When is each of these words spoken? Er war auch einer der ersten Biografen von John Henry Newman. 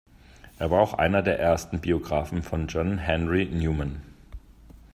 Er 0.57 0.71
war 0.71 0.81
auch 0.81 0.95
einer 0.95 1.21
der 1.21 1.37
ersten 1.37 1.79
Biografen 1.79 2.41
von 2.41 2.65
John 2.67 2.97
Henry 2.97 3.45
Newman. 3.45 4.01